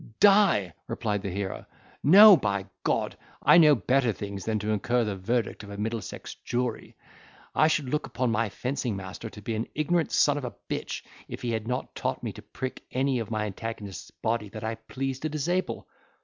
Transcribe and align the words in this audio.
"Die!" 0.19 0.73
replied 0.87 1.21
the 1.21 1.29
hero: 1.29 1.63
"No, 2.01 2.35
by 2.35 2.63
G—! 2.87 3.07
I 3.43 3.59
know 3.59 3.75
better 3.75 4.11
things 4.11 4.45
than 4.45 4.57
to 4.57 4.71
incur 4.71 5.03
the 5.03 5.15
verdict 5.15 5.61
of 5.61 5.69
a 5.69 5.77
Middlesex 5.77 6.33
jury—I 6.43 7.67
should 7.67 7.87
look 7.87 8.07
upon 8.07 8.31
my 8.31 8.49
fencing 8.49 8.95
master 8.95 9.29
to 9.29 9.43
be 9.43 9.53
an 9.53 9.67
ignorant 9.75 10.11
son 10.11 10.39
of 10.39 10.43
a 10.43 10.55
b—h, 10.67 11.03
if 11.27 11.43
he 11.43 11.51
had 11.51 11.67
not 11.67 11.93
taught 11.93 12.23
me 12.23 12.33
to 12.33 12.41
prick 12.41 12.81
any 12.91 13.19
of 13.19 13.29
my 13.29 13.45
antagonist's 13.45 14.09
body 14.09 14.49
that 14.49 14.63
I 14.63 14.73
please 14.73 15.19
to 15.19 15.29
disable." 15.29 15.87